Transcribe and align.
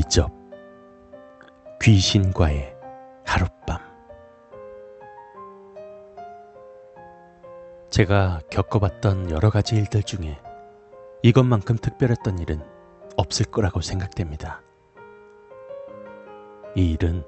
이접 0.00 0.32
귀신과의 1.82 2.74
하룻밤 3.26 3.78
제가 7.90 8.40
겪어봤던 8.50 9.30
여러 9.30 9.50
가지 9.50 9.76
일들 9.76 10.02
중에 10.02 10.38
이것만큼 11.22 11.76
특별했던 11.76 12.38
일은 12.38 12.62
없을 13.18 13.44
거라고 13.44 13.82
생각됩니다. 13.82 14.62
이 16.74 16.92
일은 16.92 17.22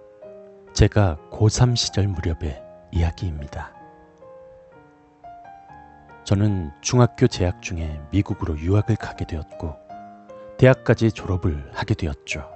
제가 0.73 1.19
고3 1.31 1.77
시절 1.77 2.09
무렵의 2.09 2.63
이야기입니다. 2.91 3.75
저는 6.25 6.71
중학교 6.81 7.27
재학 7.27 7.61
중에 7.61 8.01
미국으로 8.13 8.59
유학을 8.59 8.97
가게 8.97 9.27
되었고, 9.27 9.77
대학까지 10.57 11.11
졸업을 11.11 11.71
하게 11.75 11.95
되었죠. 11.95 12.52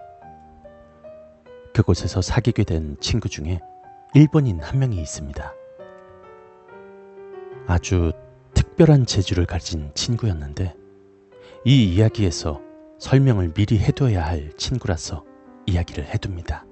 그곳에서 1.77 2.23
사귀게 2.23 2.65
된 2.65 2.97
친구 3.01 3.29
중에 3.29 3.61
일본인 4.15 4.61
한 4.61 4.79
명이 4.79 4.97
있습니다. 4.97 5.53
아주 7.67 8.13
특별한 8.55 9.05
재주를 9.05 9.45
가진 9.45 9.91
친구였는데, 9.93 10.75
이 11.67 11.95
이야기에서 11.95 12.63
설명을 12.99 13.53
미리 13.53 13.79
해둬야 13.79 14.25
할 14.25 14.55
친구라서 14.57 15.23
이야기를 15.67 16.07
해둡니다. 16.07 16.65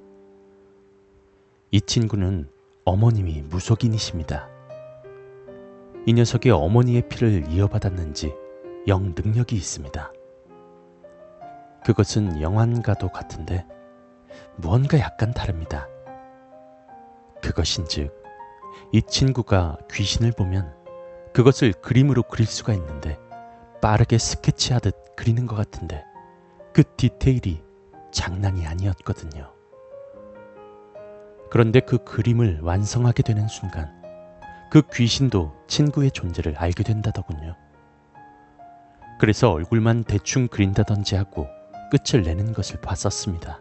이 1.70 1.82
친구는 1.82 2.48
어머님이 2.86 3.42
무속인이십니다. 3.42 4.48
이 6.06 6.14
녀석이 6.14 6.48
어머니의 6.48 7.10
피를 7.10 7.44
이어받았는지 7.50 8.32
영 8.88 9.14
능력이 9.14 9.54
있습니다. 9.54 10.10
그것은 11.84 12.40
영환과도 12.40 13.08
같은데 13.10 13.66
무언가 14.56 14.98
약간 14.98 15.32
다릅니다. 15.32 15.88
그것인즉 17.42 18.12
이 18.92 19.02
친구가 19.02 19.78
귀신을 19.92 20.32
보면 20.32 20.74
그것을 21.32 21.72
그림으로 21.72 22.22
그릴 22.22 22.46
수가 22.46 22.72
있는데 22.74 23.18
빠르게 23.82 24.18
스케치하듯 24.18 25.16
그리는 25.16 25.46
것 25.46 25.56
같은데 25.56 26.04
그 26.72 26.84
디테일이 26.96 27.62
장난이 28.12 28.66
아니었거든요. 28.66 29.52
그런데 31.50 31.80
그 31.80 31.98
그림을 31.98 32.60
완성하게 32.62 33.22
되는 33.22 33.46
순간 33.48 33.92
그 34.70 34.82
귀신도 34.92 35.54
친구의 35.68 36.10
존재를 36.10 36.56
알게 36.56 36.82
된다더군요. 36.82 37.54
그래서 39.20 39.50
얼굴만 39.50 40.04
대충 40.04 40.48
그린다든지 40.48 41.14
하고 41.14 41.46
끝을 41.90 42.22
내는 42.22 42.52
것을 42.52 42.80
봤었습니다. 42.80 43.60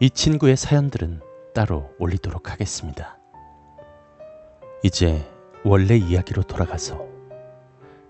이 0.00 0.10
친구의 0.10 0.56
사연들은 0.56 1.20
따로 1.54 1.88
올리도록 2.00 2.50
하겠습니다. 2.50 3.16
이제 4.82 5.24
원래 5.64 5.96
이야기로 5.96 6.42
돌아가서 6.42 7.06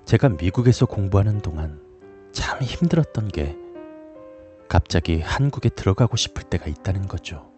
제가 0.06 0.30
미국에서 0.30 0.86
공부하는 0.86 1.40
동안 1.40 1.82
참 2.32 2.60
힘들었던 2.62 3.28
게 3.28 3.56
갑자기 4.66 5.20
한국에 5.20 5.68
들어가고 5.68 6.16
싶을 6.16 6.44
때가 6.44 6.66
있다는 6.66 7.06
거죠. 7.06 7.50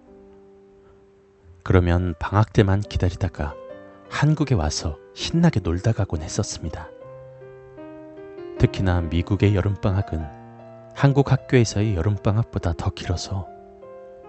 그러면 1.62 2.14
방학 2.18 2.52
때만 2.52 2.80
기다리다가 2.80 3.54
한국에 4.10 4.56
와서 4.56 4.98
신나게 5.14 5.60
놀다 5.60 5.92
가곤 5.92 6.22
했었습니다. 6.22 6.90
특히나 8.58 9.02
미국의 9.02 9.54
여름방학은 9.54 10.92
한국 10.94 11.30
학교에서의 11.30 11.94
여름방학보다 11.94 12.72
더 12.72 12.90
길어서 12.90 13.55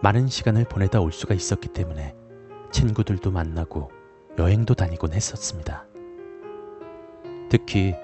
많은 0.02 0.28
시간을 0.28 0.66
보내다 0.66 1.00
올 1.02 1.12
수가 1.12 1.34
있었기 1.34 1.70
때문에 1.70 2.16
친구들도 2.72 3.32
만나고 3.32 3.92
여행도 4.38 4.76
다니곤 4.76 5.14
했었습니다. 5.14 5.86
특히 7.50 7.96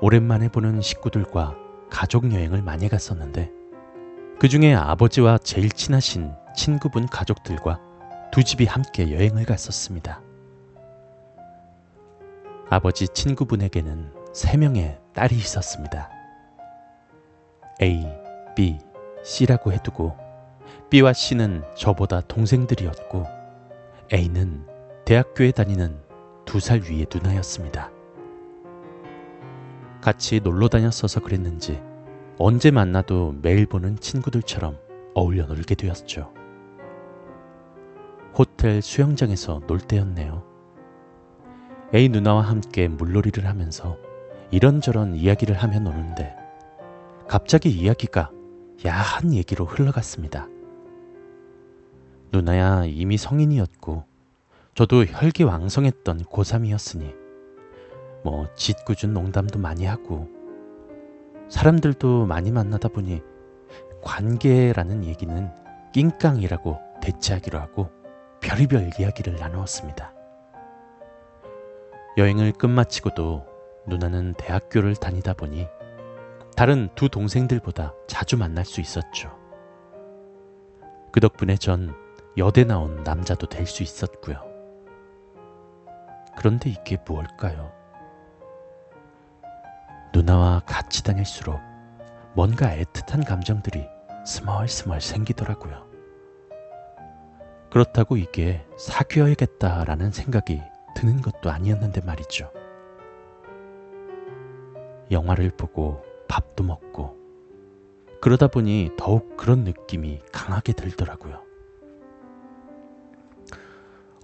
오랜만에 0.00 0.48
보는 0.48 0.80
식구들과 0.80 1.56
가족 1.88 2.32
여행을 2.32 2.62
많이 2.62 2.88
갔었는데 2.88 3.50
그 4.38 4.48
중에 4.48 4.74
아버지와 4.74 5.38
제일 5.38 5.70
친하신 5.70 6.32
친구분 6.56 7.06
가족들과 7.06 7.80
두 8.32 8.42
집이 8.42 8.64
함께 8.66 9.12
여행을 9.12 9.44
갔었습니다. 9.44 10.20
아버지 12.68 13.06
친구분에게는 13.08 14.12
세 14.32 14.56
명의 14.56 14.98
딸이 15.14 15.36
있었습니다. 15.36 16.10
A, 17.80 18.06
B, 18.56 18.78
C라고 19.22 19.72
해두고 19.72 20.16
B와 20.90 21.12
C는 21.12 21.62
저보다 21.76 22.20
동생들이었고 22.22 23.26
A는 24.12 24.66
대학교에 25.04 25.52
다니는 25.52 25.98
두 26.44 26.60
살 26.60 26.82
위의 26.82 27.06
누나였습니다. 27.12 27.90
같이 30.00 30.40
놀러 30.40 30.68
다녔어서 30.68 31.20
그랬는지 31.20 31.80
언제 32.38 32.70
만나도 32.70 33.36
매일 33.40 33.66
보는 33.66 33.98
친구들처럼 33.98 34.76
어울려 35.14 35.46
놀게 35.46 35.74
되었죠. 35.76 36.32
호텔 38.36 38.82
수영장에서 38.82 39.60
놀 39.66 39.78
때였네요. 39.78 40.42
A 41.94 42.08
누나와 42.08 42.42
함께 42.42 42.88
물놀이를 42.88 43.46
하면서 43.46 43.96
이런저런 44.50 45.14
이야기를 45.14 45.56
하며 45.56 45.78
노는데 45.78 46.34
갑자기 47.28 47.70
이야기가 47.70 48.30
야한 48.84 49.32
얘기로 49.32 49.64
흘러갔습니다. 49.66 50.48
누나야 52.32 52.86
이미 52.86 53.18
성인이었고 53.18 54.04
저도 54.74 55.04
혈기왕성했던 55.04 56.24
고3이었으니 56.24 57.14
뭐 58.24 58.46
짓궂은 58.54 59.12
농담도 59.12 59.58
많이 59.58 59.84
하고 59.84 60.28
사람들도 61.50 62.24
많이 62.24 62.50
만나다 62.50 62.88
보니 62.88 63.20
관계라는 64.02 65.04
얘기는 65.04 65.50
낑깡이라고 65.92 66.80
대체하기로 67.02 67.58
하고 67.58 67.90
별의별 68.40 68.92
이야기를 68.98 69.36
나누었습니다. 69.36 70.14
여행을 72.16 72.52
끝마치고도 72.52 73.44
누나는 73.86 74.34
대학교를 74.38 74.96
다니다 74.96 75.34
보니 75.34 75.68
다른 76.56 76.88
두 76.94 77.10
동생들보다 77.10 77.92
자주 78.06 78.38
만날 78.38 78.64
수 78.64 78.80
있었죠. 78.80 79.36
그 81.12 81.20
덕분에 81.20 81.56
전 81.56 81.94
여대 82.38 82.64
나온 82.64 83.02
남자도 83.04 83.46
될 83.48 83.66
수 83.66 83.82
있었고요. 83.82 84.36
그런데 86.36 86.70
이게 86.70 86.96
무엇일까요? 87.06 87.70
누나와 90.14 90.60
같이 90.60 91.02
다닐수록 91.04 91.60
뭔가 92.34 92.68
애틋한 92.76 93.26
감정들이 93.26 93.86
스멀스멀 94.26 95.00
생기더라고요. 95.00 95.90
그렇다고 97.70 98.16
이게 98.16 98.66
사귀어야겠다라는 98.78 100.10
생각이 100.10 100.62
드는 100.94 101.22
것도 101.22 101.50
아니었는데 101.50 102.02
말이죠. 102.02 102.50
영화를 105.10 105.50
보고 105.50 106.02
밥도 106.28 106.64
먹고 106.64 107.16
그러다 108.20 108.48
보니 108.48 108.90
더욱 108.96 109.36
그런 109.36 109.64
느낌이 109.64 110.20
강하게 110.32 110.72
들더라고요. 110.72 111.51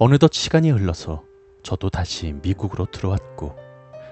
어느덧 0.00 0.32
시간이 0.32 0.70
흘러서 0.70 1.24
저도 1.64 1.90
다시 1.90 2.32
미국으로 2.40 2.86
들어왔고 2.86 3.56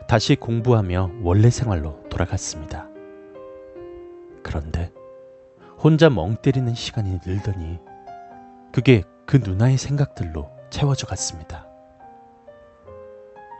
다시 0.08 0.34
공부하며 0.34 1.12
원래 1.22 1.48
생활로 1.48 2.02
돌아갔습니다. 2.10 2.88
그런데 4.42 4.92
혼자 5.78 6.10
멍 6.10 6.34
때리는 6.42 6.74
시간이 6.74 7.20
늘더니 7.24 7.78
그게 8.72 9.04
그 9.26 9.36
누나의 9.36 9.78
생각들로 9.78 10.50
채워져 10.70 11.06
갔습니다. 11.06 11.68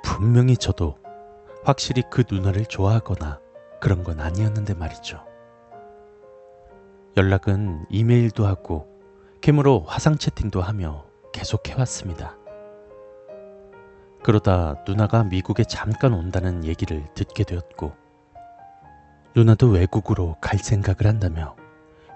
분명히 0.03 0.57
저도 0.57 0.99
확실히 1.63 2.03
그 2.11 2.25
누나를 2.29 2.67
좋아하거나 2.67 3.39
그런 3.81 4.03
건 4.03 4.19
아니었는데 4.19 4.75
말이죠. 4.75 5.25
연락은 7.17 7.87
이메일도 7.89 8.47
하고 8.47 8.89
캠으로 9.43 9.85
화상 9.87 10.19
채팅도 10.19 10.61
하며 10.61 11.06
계속 11.37 11.69
해왔습니다. 11.69 12.35
그러다 14.23 14.83
누나가 14.89 15.23
미국에 15.23 15.65
잠깐 15.65 16.15
온다는 16.15 16.65
얘기를 16.65 17.07
듣게 17.15 17.45
되었고, 17.45 17.93
누나도 19.37 19.69
외국으로 19.69 20.37
갈 20.41 20.59
생각을 20.59 21.07
한다며 21.07 21.55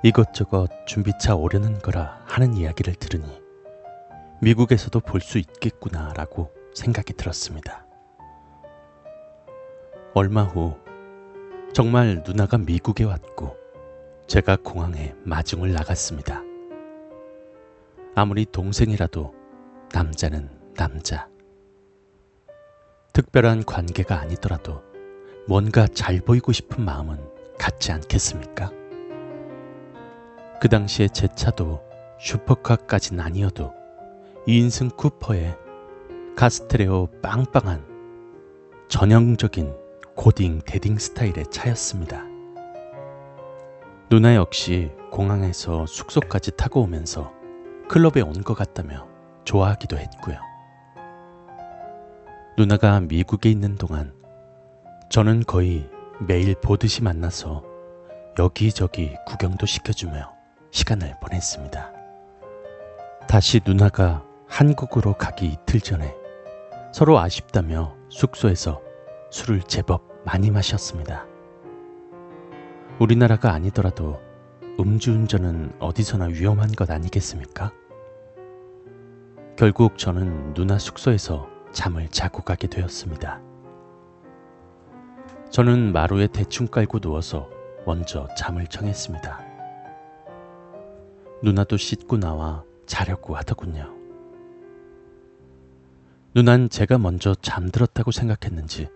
이것저것 0.02 0.70
준비차 0.86 1.36
오려는 1.36 1.78
거라 1.80 2.22
하는 2.24 2.54
이야기를 2.54 2.94
들으니 2.94 3.42
미국에서도 4.40 4.98
볼 5.00 5.20
수 5.20 5.36
있겠구나라고 5.36 6.50
생각이 6.74 7.12
들었습니다. 7.12 7.84
얼마 10.14 10.44
후 10.44 10.78
정말 11.74 12.22
누나가 12.26 12.56
미국에 12.56 13.04
왔고 13.04 13.54
제가 14.26 14.56
공항에 14.56 15.14
마중을 15.24 15.72
나갔습니다. 15.72 16.42
아무리 18.14 18.44
동생이라도 18.44 19.32
남자는 19.92 20.50
남자. 20.74 21.28
특별한 23.12 23.64
관계가 23.64 24.18
아니더라도 24.18 24.82
뭔가 25.46 25.86
잘 25.86 26.20
보이고 26.20 26.50
싶은 26.52 26.84
마음은 26.84 27.18
같지 27.58 27.92
않겠습니까? 27.92 28.72
그 30.60 30.68
당시에 30.68 31.08
제 31.08 31.28
차도 31.34 31.80
슈퍼카까진 32.18 33.20
아니어도 33.20 33.72
2인승 34.46 34.96
쿠퍼에 34.96 35.56
가스테레오 36.36 37.08
빵빵한 37.22 37.86
전형적인 38.88 39.72
고딩 40.16 40.62
데딩 40.66 40.98
스타일의 40.98 41.46
차였습니다. 41.50 42.24
누나 44.08 44.34
역시 44.34 44.90
공항에서 45.12 45.86
숙소까지 45.86 46.56
타고 46.56 46.82
오면서 46.82 47.39
클럽에 47.90 48.20
온 48.20 48.44
것 48.44 48.54
같다며 48.54 49.08
좋아하기도 49.42 49.98
했고요. 49.98 50.38
누나가 52.56 53.00
미국에 53.00 53.50
있는 53.50 53.74
동안 53.74 54.14
저는 55.10 55.42
거의 55.42 55.90
매일 56.20 56.54
보듯이 56.54 57.02
만나서 57.02 57.64
여기저기 58.38 59.16
구경도 59.26 59.66
시켜주며 59.66 60.32
시간을 60.70 61.16
보냈습니다. 61.20 61.92
다시 63.26 63.60
누나가 63.66 64.24
한국으로 64.46 65.14
가기 65.14 65.46
이틀 65.48 65.80
전에 65.80 66.14
서로 66.92 67.18
아쉽다며 67.18 67.96
숙소에서 68.08 68.80
술을 69.32 69.62
제법 69.62 70.04
많이 70.24 70.52
마셨습니다. 70.52 71.26
우리나라가 73.00 73.52
아니더라도 73.52 74.20
음주운전은 74.78 75.72
어디서나 75.80 76.26
위험한 76.26 76.70
것 76.70 76.88
아니겠습니까? 76.88 77.79
결국 79.60 79.98
저는 79.98 80.54
누나 80.54 80.78
숙소에서 80.78 81.46
잠을 81.70 82.08
자고 82.08 82.40
가게 82.40 82.66
되었습니다. 82.66 83.42
저는 85.50 85.92
마루에 85.92 86.28
대충 86.28 86.66
깔고 86.66 87.00
누워서 87.00 87.46
먼저 87.84 88.26
잠을 88.38 88.66
청했습니다. 88.68 89.38
누나도 91.42 91.76
씻고 91.76 92.16
나와 92.16 92.64
자려고 92.86 93.36
하더군요. 93.36 93.94
누난 96.34 96.70
제가 96.70 96.96
먼저 96.96 97.34
잠들었다고 97.34 98.12
생각했는지 98.12 98.88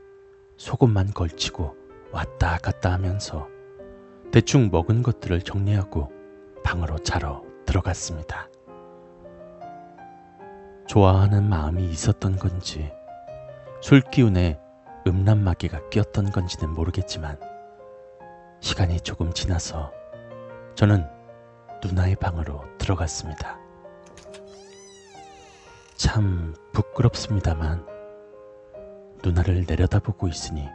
속옷만 0.57 1.11
걸치고 1.13 1.77
왔다 2.11 2.57
갔다 2.57 2.91
하면서 2.91 3.49
대충 4.33 4.71
먹은 4.73 5.03
것들을 5.03 5.43
정리하고 5.43 6.11
방으로 6.65 6.97
자러 7.01 7.43
들어갔습니다. 7.67 8.49
좋아하는 10.87 11.49
마음이 11.49 11.85
있었던 11.91 12.37
건지 12.37 12.93
술 13.81 14.01
기운에 14.01 14.61
음란마귀가 15.07 15.89
끼었던 15.89 16.31
건지는 16.31 16.73
모르겠지만 16.73 17.39
시간이 18.61 19.01
조금 19.01 19.33
지나서 19.33 19.93
저는 20.75 21.07
누나의 21.83 22.17
방으로 22.17 22.65
들어갔습니다. 22.79 23.59
참 25.97 26.55
부끄럽습니다만 26.73 27.87
누나를 29.23 29.65
내려다보고 29.67 30.29
있으니 30.29 30.69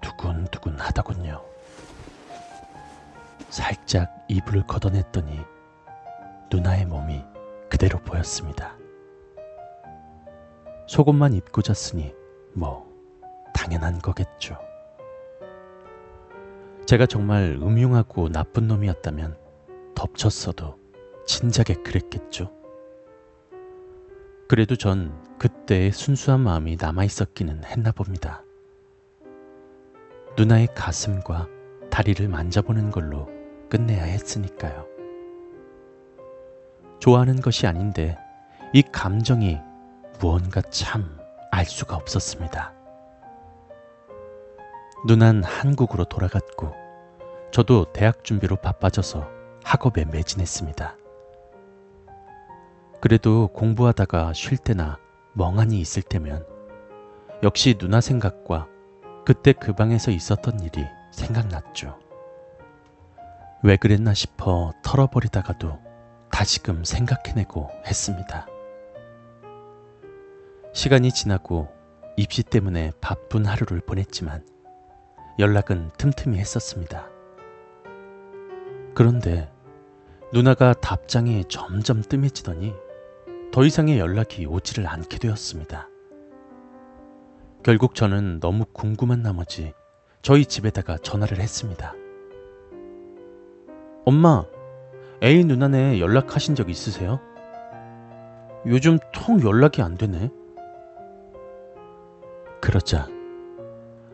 두근두근 0.00 0.78
하더군요. 0.78 1.44
살짝 3.50 4.24
이불을 4.28 4.66
걷어냈더니 4.66 5.40
누나의 6.50 6.86
몸이 6.86 7.24
그대로 7.68 7.98
보였습니다. 8.00 8.76
속옷만 10.88 11.34
입고 11.34 11.60
잤으니 11.60 12.14
뭐 12.54 12.90
당연한 13.54 13.98
거겠죠. 13.98 14.56
제가 16.86 17.04
정말 17.04 17.58
음흉하고 17.60 18.30
나쁜 18.30 18.66
놈이었다면 18.68 19.36
덮쳤어도 19.94 20.78
진작에 21.26 21.82
그랬겠죠. 21.84 22.50
그래도 24.48 24.76
전 24.76 25.12
그때의 25.38 25.92
순수한 25.92 26.40
마음이 26.40 26.78
남아 26.80 27.04
있었기는 27.04 27.64
했나 27.64 27.92
봅니다. 27.92 28.42
누나의 30.38 30.68
가슴과 30.74 31.48
다리를 31.90 32.26
만져보는 32.28 32.90
걸로 32.90 33.28
끝내야 33.68 34.04
했으니까요. 34.04 34.86
좋아하는 36.98 37.42
것이 37.42 37.66
아닌데 37.66 38.16
이 38.72 38.82
감정이 38.82 39.67
무언가 40.18 40.60
참 40.62 41.18
알 41.50 41.64
수가 41.64 41.96
없었습니다. 41.96 42.72
누난 45.06 45.42
한국으로 45.42 46.04
돌아갔고 46.04 46.72
저도 47.50 47.92
대학 47.92 48.24
준비로 48.24 48.56
바빠져서 48.56 49.28
학업에 49.64 50.04
매진했습니다. 50.04 50.96
그래도 53.00 53.48
공부하다가 53.48 54.32
쉴 54.34 54.58
때나 54.58 54.98
멍하니 55.34 55.80
있을 55.80 56.02
때면 56.02 56.46
역시 57.42 57.74
누나 57.78 58.00
생각과 58.00 58.66
그때 59.24 59.52
그 59.52 59.72
방에서 59.72 60.10
있었던 60.10 60.60
일이 60.60 60.84
생각났죠. 61.12 61.98
왜 63.62 63.76
그랬나 63.76 64.14
싶어 64.14 64.72
털어버리다가도 64.82 65.78
다시금 66.30 66.84
생각해내고 66.84 67.70
했습니다. 67.86 68.46
시간이 70.78 71.10
지나고 71.10 71.66
입시 72.16 72.44
때문에 72.44 72.92
바쁜 73.00 73.44
하루를 73.44 73.80
보냈지만 73.80 74.46
연락은 75.40 75.90
틈틈이 75.98 76.38
했었습니다. 76.38 77.08
그런데 78.94 79.50
누나가 80.32 80.74
답장이 80.74 81.46
점점 81.48 82.00
뜸해지더니 82.00 82.74
더 83.50 83.64
이상의 83.64 83.98
연락이 83.98 84.46
오지를 84.46 84.86
않게 84.86 85.18
되었습니다. 85.18 85.88
결국 87.64 87.96
저는 87.96 88.38
너무 88.38 88.64
궁금한 88.72 89.20
나머지 89.20 89.72
저희 90.22 90.46
집에다가 90.46 90.96
전화를 90.98 91.40
했습니다. 91.40 91.92
엄마, 94.04 94.44
A 95.24 95.42
누나네 95.42 95.98
연락하신 95.98 96.54
적 96.54 96.70
있으세요? 96.70 97.18
요즘 98.64 99.00
통 99.12 99.42
연락이 99.42 99.82
안 99.82 99.96
되네. 99.96 100.30
그러자 102.60 103.06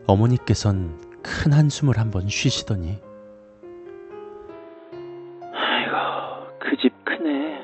어머니께선 0.07 1.21
큰 1.23 1.53
한숨을 1.53 1.97
한번 1.97 2.27
쉬시더니 2.29 3.01
아이고, 5.53 6.57
그 6.59 6.77
집 6.81 6.93
크네. 7.05 7.59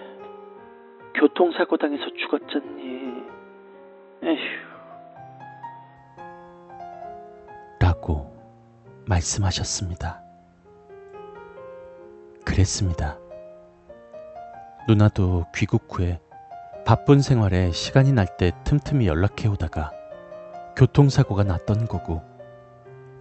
교통사고 1.16 1.78
당해서 1.78 2.04
죽었잖니. 2.18 2.82
에휴. 4.24 4.62
라고 7.80 8.32
말씀하셨습니다. 9.08 10.22
그랬습니다. 12.46 13.18
누나도 14.88 15.46
귀국 15.56 15.84
후에 15.90 16.20
바쁜 16.86 17.22
생활에 17.22 17.72
시간이 17.72 18.12
날 18.14 18.26
때 18.38 18.52
틈틈이 18.64 19.06
연락해 19.08 19.48
오다가 19.48 19.92
교통사고가 20.76 21.44
났던 21.44 21.88
거고, 21.88 22.22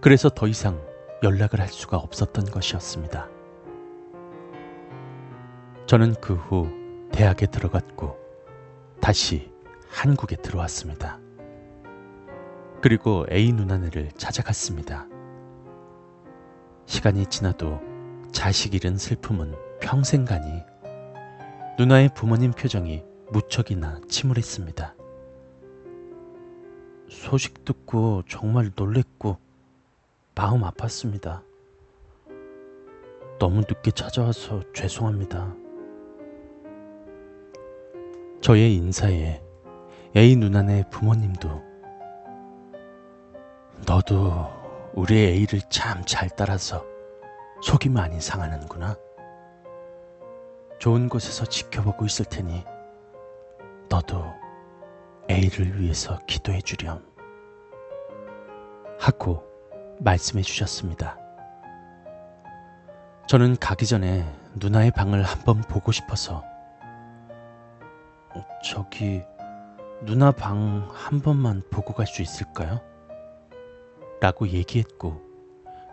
그래서 0.01 0.29
더 0.29 0.47
이상 0.47 0.81
연락을 1.23 1.59
할 1.59 1.67
수가 1.67 1.97
없었던 1.97 2.45
것이었습니다. 2.45 3.29
저는 5.85 6.15
그 6.15 6.33
후 6.33 6.67
대학에 7.11 7.45
들어갔고, 7.45 8.17
다시 9.01 9.51
한국에 9.89 10.37
들어왔습니다. 10.37 11.19
그리고 12.81 13.25
A 13.31 13.51
누나네를 13.51 14.11
찾아갔습니다. 14.17 15.07
시간이 16.85 17.25
지나도 17.27 17.79
자식 18.31 18.73
잃은 18.73 18.97
슬픔은 18.97 19.53
평생 19.79 20.25
가니 20.25 20.63
누나의 21.77 22.09
부모님 22.15 22.51
표정이 22.51 23.03
무척이나 23.31 23.99
침울했습니다. 24.07 24.95
소식 27.11 27.65
듣고 27.65 28.23
정말 28.27 28.71
놀랬고 28.73 29.37
마음 30.33 30.61
아팠습니다. 30.61 31.43
너무 33.37 33.59
늦게 33.59 33.91
찾아와서 33.91 34.61
죄송합니다. 34.73 35.53
저의 38.39 38.75
인사에 38.75 39.43
A 40.15 40.35
누나네 40.37 40.89
부모님도 40.89 41.61
너도 43.85 44.49
우리 44.93 45.17
A를 45.17 45.59
참 45.69 46.05
잘 46.05 46.29
따라서 46.29 46.85
속이 47.61 47.89
많이 47.89 48.21
상하는구나. 48.21 48.95
좋은 50.79 51.09
곳에서 51.09 51.45
지켜보고 51.45 52.05
있을 52.05 52.25
테니 52.25 52.63
너도 53.89 54.40
A를 55.31 55.79
위해서 55.79 56.19
기도해 56.27 56.61
주렴. 56.61 57.01
하고 58.99 59.43
말씀해 59.99 60.43
주셨습니다. 60.43 61.17
저는 63.27 63.55
가기 63.57 63.85
전에 63.85 64.25
누나의 64.55 64.91
방을 64.91 65.23
한번 65.23 65.61
보고 65.61 65.91
싶어서 65.91 66.43
어, 68.35 68.45
저기 68.63 69.23
누나 70.03 70.31
방 70.31 70.89
한 70.93 71.21
번만 71.21 71.61
보고 71.71 71.93
갈 71.93 72.05
수 72.07 72.21
있을까요? 72.21 72.81
라고 74.19 74.47
얘기했고 74.47 75.21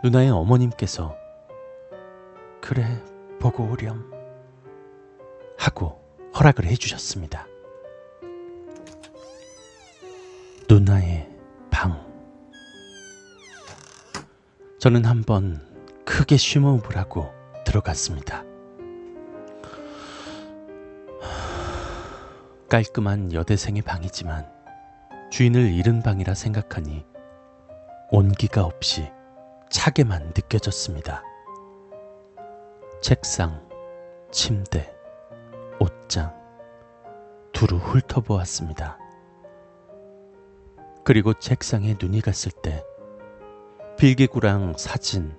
누나의 0.03 0.31
어머님께서 0.31 1.17
그래 2.61 2.85
보고 3.41 3.65
오렴 3.71 4.11
하고 5.59 6.03
허락을 6.39 6.65
해주셨습니다. 6.67 7.47
누나의 10.71 11.27
방 11.71 12.07
저는 14.79 15.07
한번 15.07 15.67
크게 16.05 16.37
쉼호흡을 16.37 16.99
하고 16.99 17.33
들어갔습니다. 17.65 18.45
깔끔한 22.69 23.33
여대생의 23.33 23.81
방이지만 23.81 24.47
주인을 25.31 25.73
잃은 25.73 26.03
방이라 26.03 26.35
생각하니 26.35 27.07
온기가 28.11 28.63
없이 28.63 29.11
차게만 29.71 30.35
느껴졌습니다. 30.37 31.23
책상, 33.01 33.67
침대, 34.31 34.95
옷장, 35.81 36.35
두루 37.53 37.79
훑어보았습니다. 37.79 38.99
그리고 41.09 41.33
책상에 41.33 41.97
눈이 41.99 42.21
갔을 42.21 42.53
때 42.53 42.85
필기구랑 43.97 44.75
사진, 44.77 45.35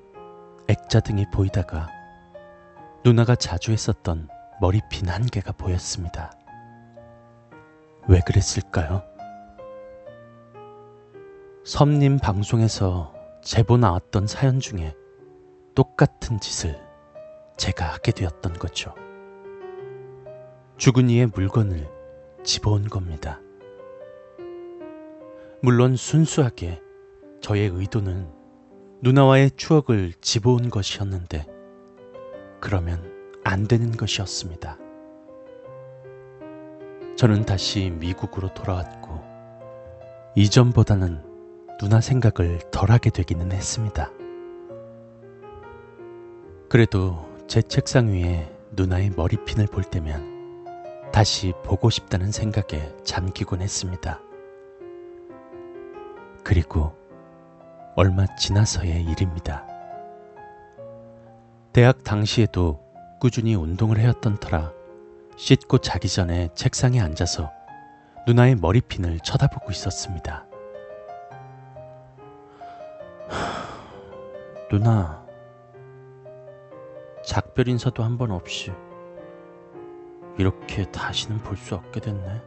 액자 0.67 0.99
등이 0.99 1.27
보이다가 1.31 1.87
누나가 3.05 3.35
자주 3.35 3.71
했었던 3.71 4.29
머리핀 4.59 5.07
한 5.09 5.27
개가 5.27 5.51
보였습니다. 5.51 6.31
왜 8.07 8.19
그랬을까요? 8.25 9.03
섬님 11.65 12.17
방송에서 12.17 13.13
제보 13.43 13.77
나왔던 13.77 14.25
사연 14.25 14.59
중에 14.59 14.95
똑같은 15.75 16.39
짓을 16.39 16.81
제가 17.57 17.93
하게 17.93 18.11
되었던 18.11 18.53
거죠. 18.53 18.95
죽은 20.77 21.11
이의 21.11 21.27
물건을 21.27 21.87
집어온 22.43 22.89
겁니다. 22.89 23.39
물론 25.61 25.97
순수하게 25.97 26.81
저의 27.41 27.67
의도는 27.67 28.29
누나와의 29.01 29.51
추억을 29.57 30.13
집어온 30.21 30.69
것이었는데, 30.69 31.45
그러면 32.61 33.03
안 33.43 33.67
되는 33.67 33.91
것이었습니다. 33.91 34.77
저는 37.17 37.43
다시 37.43 37.89
미국으로 37.89 38.53
돌아왔고, 38.53 39.21
이전보다는 40.35 41.21
누나 41.77 41.99
생각을 41.99 42.59
덜 42.71 42.91
하게 42.91 43.09
되기는 43.09 43.51
했습니다. 43.51 44.11
그래도 46.69 47.29
제 47.47 47.61
책상 47.61 48.07
위에 48.13 48.49
누나의 48.71 49.11
머리핀을 49.17 49.67
볼 49.67 49.83
때면 49.83 51.11
다시 51.11 51.51
보고 51.65 51.89
싶다는 51.89 52.31
생각에 52.31 52.95
잠기곤 53.03 53.61
했습니다. 53.61 54.21
그리고 56.49 56.91
얼마 57.95 58.25
지나서의 58.35 59.03
일입니다. 59.03 59.67
대학 61.73 62.03
당시에도 62.03 62.83
꾸준히 63.19 63.53
운동을 63.53 63.99
해왔던 63.99 64.39
터라 64.39 64.73
씻고 65.37 65.77
자기 65.77 66.09
전에 66.09 66.49
책상에 66.55 66.99
앉아서 67.01 67.51
누나의 68.25 68.55
머리핀을 68.55 69.19
쳐다보고 69.19 69.69
있었습니다. 69.69 70.47
누나, 74.71 75.23
작별 77.23 77.67
인사도 77.67 78.01
한 78.03 78.17
번 78.17 78.31
없이 78.31 78.71
이렇게 80.39 80.85
다시는 80.85 81.43
볼 81.43 81.55
수 81.57 81.75
없게 81.75 81.99
됐네. 81.99 82.41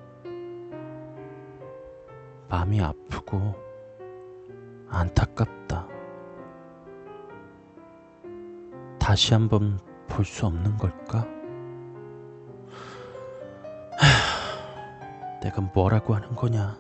마음이 2.49 2.81
아프고 2.83 3.71
안타깝다. 4.93 5.89
다시 8.99 9.33
한번 9.35 9.81
볼 10.07 10.25
수 10.25 10.47
없는 10.47 10.77
걸까? 10.77 11.27
하, 13.99 15.41
내가 15.41 15.61
뭐라고 15.63 16.15
하는 16.15 16.35
거냐? 16.37 16.77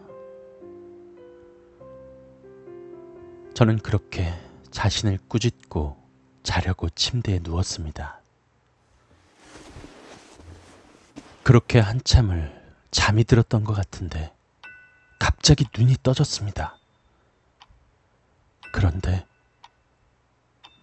저는 3.54 3.78
그렇게 3.78 4.32
자신을 4.70 5.18
꾸짖고 5.28 5.96
자려고 6.42 6.88
침대에 6.90 7.40
누웠습니다. 7.42 8.20
그렇게 11.42 11.78
한참을 11.80 12.62
잠이 12.90 13.24
들었던 13.24 13.64
것 13.64 13.72
같은데 13.72 14.32
갑자기 15.18 15.64
눈이 15.76 15.96
떠졌습니다. 16.02 16.76
그런데 18.72 19.26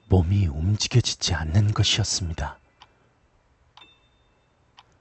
몸이 0.08 0.48
움직여지지 0.48 1.34
않는 1.34 1.74
것이었습니다. 1.74 2.58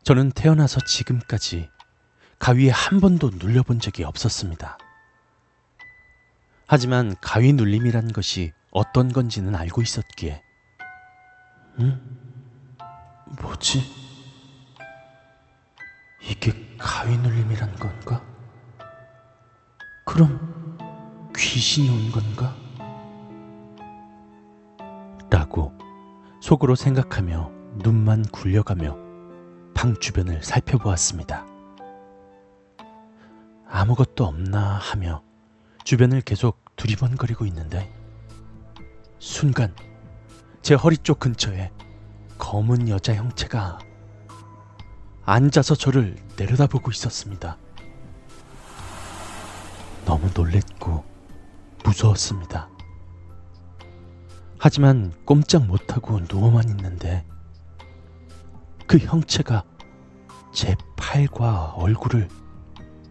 저는 0.02 0.33
태어나서 0.33 0.80
지금까지 0.80 1.68
가위에 2.38 2.71
한 2.71 3.00
번도 3.00 3.30
눌려본 3.35 3.80
적이 3.80 4.04
없었습니다. 4.04 4.78
하지만 6.66 7.14
가위 7.21 7.52
눌림이란 7.52 8.12
것이 8.12 8.52
어떤 8.71 9.12
건지는 9.12 9.54
알고 9.54 9.83
있었기에, 9.83 10.42
응? 11.80 12.18
뭐지? 13.40 13.83
이게 16.23 16.76
가위 16.78 17.16
눌림이란 17.16 17.76
건가? 17.76 18.23
그럼 20.04 20.78
귀신이 21.35 21.88
온 21.90 22.11
건가? 22.11 22.67
속으로 26.48 26.76
생각하며 26.76 27.50
눈만 27.82 28.22
굴려가며 28.22 28.96
방 29.74 29.94
주변을 30.00 30.42
살펴보았습니다. 30.42 31.44
아무것도 33.68 34.24
없나 34.24 34.78
하며 34.78 35.22
주변을 35.84 36.22
계속 36.22 36.64
두리번거리고 36.76 37.44
있는데 37.44 37.94
순간 39.18 39.76
제 40.62 40.72
허리 40.74 40.96
쪽 40.96 41.20
근처에 41.20 41.70
검은 42.38 42.88
여자 42.88 43.14
형체가 43.14 43.78
앉아서 45.26 45.74
저를 45.74 46.16
내려다보고 46.38 46.90
있었습니다. 46.92 47.58
너무 50.06 50.30
놀랬고 50.34 51.04
무서웠습니다. 51.84 52.70
하지만 54.58 55.12
꼼짝 55.24 55.66
못하고 55.66 56.20
누워만 56.20 56.68
있는데 56.70 57.24
그 58.86 58.98
형체가 58.98 59.64
제 60.52 60.74
팔과 60.96 61.74
얼굴을 61.76 62.28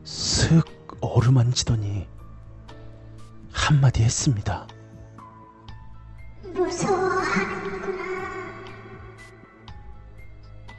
슥 0.04 0.64
어루만지더니 1.00 2.08
한마디 3.52 4.04
했습니다. 4.04 4.68
무서워하는구나. 6.54 8.04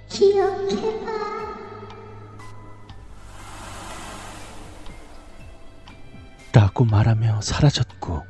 기억해봐. 0.09 1.09
라고 6.53 6.85
말하며 6.85 7.41
사라졌고 7.41 8.23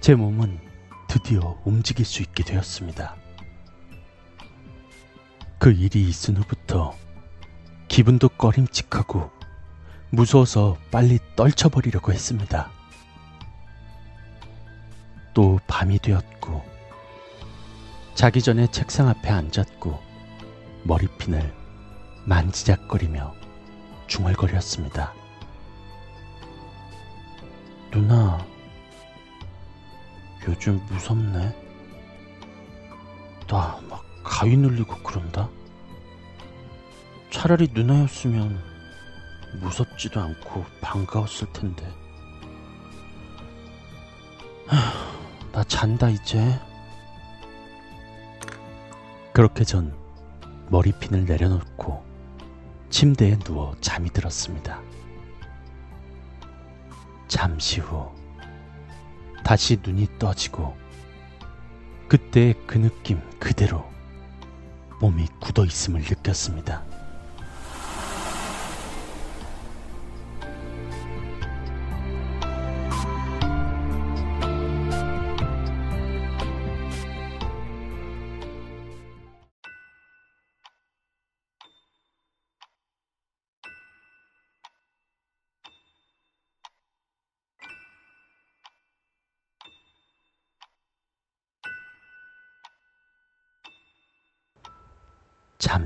제 0.00 0.14
몸은 0.14 0.69
드디어 1.10 1.60
움직일 1.64 2.06
수 2.06 2.22
있게 2.22 2.44
되었습니다. 2.44 3.16
그 5.58 5.72
일이 5.72 6.08
있은 6.08 6.36
후부터 6.36 6.96
기분도 7.88 8.28
꺼림칙하고 8.28 9.28
무서워서 10.10 10.78
빨리 10.92 11.18
떨쳐버리려고 11.34 12.12
했습니다. 12.12 12.70
또 15.34 15.58
밤이 15.66 15.98
되었고 15.98 16.64
자기 18.14 18.40
전에 18.40 18.68
책상 18.68 19.08
앞에 19.08 19.30
앉았고 19.30 20.00
머리핀을 20.84 21.52
만지작거리며 22.24 23.34
중얼거렸습니다. 24.06 25.12
누나, 27.90 28.46
요즘 30.48 30.80
무섭네. 30.86 31.54
나 33.46 33.80
막 33.88 34.04
가위 34.22 34.56
눌리고 34.56 34.96
그런다. 35.02 35.48
차라리 37.30 37.68
누나였으면 37.72 38.62
무섭지도 39.60 40.20
않고 40.20 40.64
반가웠을 40.80 41.52
텐데. 41.52 41.86
하, 44.66 44.76
나 45.52 45.64
잔다 45.64 46.08
이제. 46.10 46.58
그렇게 49.32 49.64
전 49.64 49.94
머리핀을 50.68 51.24
내려놓고 51.24 52.04
침대에 52.90 53.38
누워 53.38 53.74
잠이 53.80 54.10
들었습니다. 54.10 54.80
잠시 57.28 57.80
후 57.80 58.10
다시 59.42 59.78
눈이 59.82 60.18
떠지고 60.18 60.76
그때 62.08 62.54
그 62.66 62.78
느낌 62.78 63.20
그대로 63.38 63.84
몸이 65.00 65.26
굳어 65.40 65.64
있음을 65.64 66.00
느꼈습니다. 66.00 66.89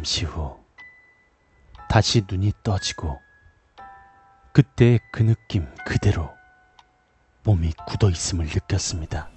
잠시 0.05 0.27
후 0.27 0.55
다시 1.89 2.27
눈이 2.31 2.53
떠지고 2.63 3.19
그때 4.53 4.99
그 5.11 5.23
느낌 5.23 5.67
그대로 5.87 6.31
몸이 7.43 7.73
굳어 7.87 8.11
있음을 8.11 8.45
느꼈습니다. 8.45 9.31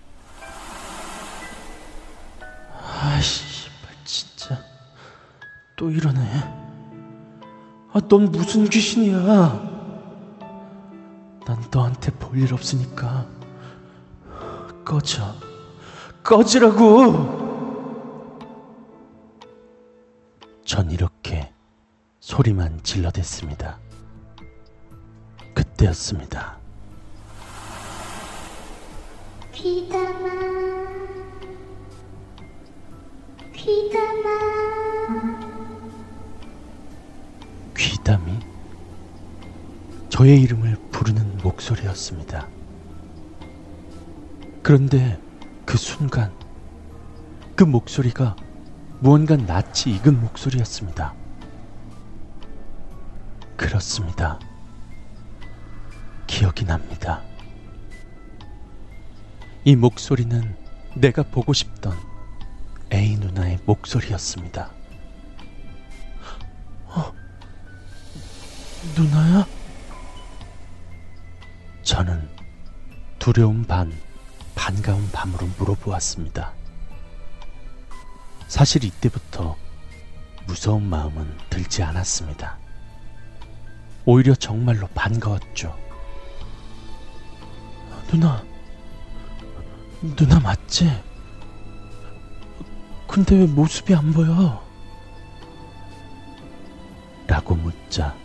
아씨, 3.02 3.70
진짜 4.04 4.60
또 5.78 5.90
이러네. 5.90 6.20
아, 7.94 8.02
넌 8.10 8.26
무슨 8.30 8.68
귀신이야? 8.68 9.18
난 11.46 11.64
너한테 11.72 12.12
볼 12.12 12.40
일 12.40 12.54
없으니까 12.54 13.26
꺼져, 14.84 15.34
꺼지라고. 16.22 17.47
전 20.78 20.92
이렇게 20.92 21.52
소리만 22.20 22.84
질러댔습니다. 22.84 23.80
그때였습니다. 25.56 26.60
귀담아 29.52 30.30
귀담아 33.56 34.30
귀담이 37.76 38.40
저의 40.10 40.40
이름을 40.44 40.78
부르는 40.92 41.40
목소리였습니다. 41.40 42.48
그런데 44.62 45.20
그 45.66 45.76
순간 45.76 46.32
그 47.56 47.64
목소리가 47.64 48.36
무언가 49.00 49.36
낯이 49.36 49.96
익은 49.96 50.20
목소리였습니다. 50.22 51.14
그렇습니다. 53.56 54.40
기억이 56.26 56.66
납니다. 56.66 57.22
이 59.64 59.76
목소리는 59.76 60.56
내가 60.96 61.22
보고 61.22 61.54
싶던 61.54 61.96
A 62.92 63.18
누나의 63.18 63.60
목소리였습니다. 63.66 64.72
어, 66.88 67.14
누나야? 68.96 69.46
저는 71.84 72.28
두려움 73.20 73.64
반, 73.64 73.94
반가운 74.56 75.08
밤으로 75.12 75.48
물어보았습니다. 75.60 76.57
사실 78.48 78.84
이때부터 78.86 79.58
무서운 80.46 80.84
마음은 80.84 81.38
들지 81.50 81.84
않았습니다. 81.84 82.58
오히려 84.06 84.34
정말로 84.36 84.88
반가웠죠. 84.88 85.78
누나, 88.08 88.44
누나 90.16 90.40
맞지? 90.40 91.04
근데 93.06 93.36
왜 93.36 93.46
모습이 93.46 93.94
안 93.94 94.14
보여? 94.14 94.66
라고 97.28 97.56
묻자 97.56 98.16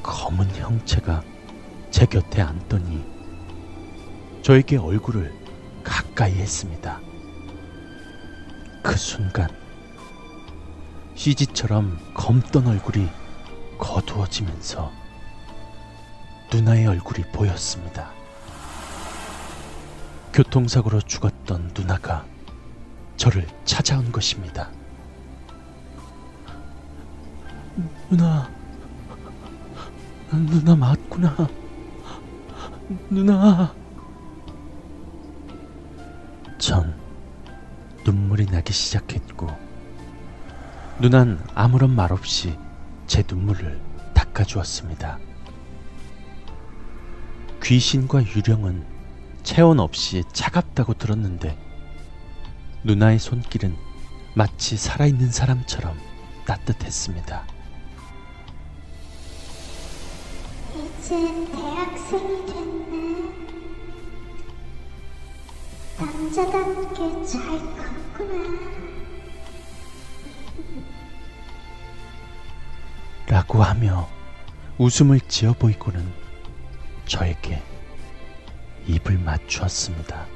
검은 0.00 0.54
형체가 0.54 1.24
제 1.90 2.06
곁에 2.06 2.40
앉더니 2.42 3.04
저에게 4.42 4.76
얼굴을 4.76 5.34
가까이 5.82 6.34
했습니다. 6.34 7.00
그 8.84 8.98
순간 8.98 9.48
CG처럼 11.14 11.98
검던 12.12 12.66
얼굴이 12.66 13.08
거두어지면서 13.78 14.92
누나의 16.52 16.86
얼굴이 16.88 17.24
보였습니다. 17.32 18.12
교통사고로 20.34 21.00
죽었던 21.00 21.72
누나가 21.74 22.26
저를 23.16 23.48
찾아온 23.64 24.12
것입니다. 24.12 24.70
누나, 28.10 28.50
누나 30.30 30.76
맞구나. 30.76 31.48
누나. 33.08 33.74
전 36.58 37.03
눈물이 38.14 38.46
나기 38.46 38.72
시작했고, 38.72 39.48
누난 41.00 41.44
아무런 41.54 41.90
말 41.90 42.12
없이 42.12 42.56
제 43.08 43.24
눈물을 43.28 43.80
닦아주었습니다. 44.14 45.18
귀신과 47.62 48.24
유령은 48.24 48.86
체온 49.42 49.80
없이 49.80 50.22
차갑다고 50.32 50.94
들었는데, 50.94 51.58
누나의 52.84 53.18
손길은 53.18 53.76
마치 54.34 54.76
살아있는 54.76 55.32
사람처럼 55.32 55.98
따뜻했습니다. 56.46 57.46
이젠 60.74 61.50
대학생이 61.52 62.46
됐네 62.46 63.14
남자답게 65.98 67.24
잘 67.24 67.58
컸구나 67.58 68.03
라고 73.26 73.62
하며 73.62 74.08
웃음을 74.78 75.20
지어 75.20 75.52
보이고는 75.54 76.06
저에게 77.06 77.62
입을 78.86 79.18
맞추었습니다. 79.18 80.26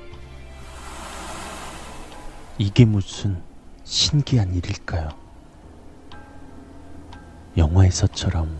이게 2.58 2.84
무슨 2.84 3.40
신기한 3.84 4.54
일일까요? 4.54 5.10
영화에서처럼 7.56 8.58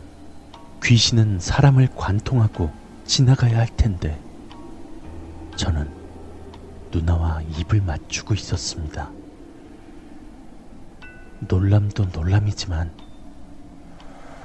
귀신은 0.83 1.39
사람을 1.39 1.89
관통하고 1.95 2.71
지나가야 3.05 3.57
할 3.57 3.67
텐데 3.75 4.19
저는 5.55 5.98
누나와 6.91 7.41
입을 7.41 7.81
맞추고 7.81 8.33
있었습니다. 8.33 9.11
놀람도 11.41 12.05
놀람이지만 12.05 12.91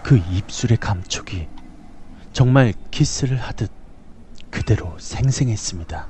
그 0.02 0.16
입술의 0.16 0.78
감촉이 0.78 1.48
정말 2.32 2.74
키스를 2.90 3.38
하듯 3.38 3.70
그대로 4.50 4.98
생생했습니다. 4.98 6.08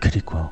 그리고 0.00 0.50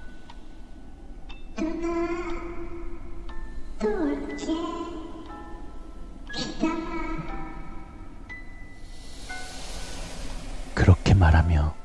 그렇게 10.75 11.15
말하며 11.15 11.76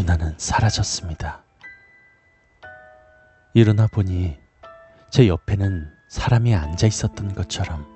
누나는 0.00 0.32
사라졌습니다. 0.38 1.42
일어나 3.52 3.86
보니 3.86 4.38
제 5.10 5.28
옆에는 5.28 5.92
사람이 6.08 6.54
앉아 6.54 6.86
있었던 6.86 7.34
것처럼 7.34 7.86